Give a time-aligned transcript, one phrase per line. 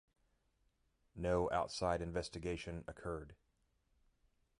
[1.15, 3.35] No outside investigation occurred.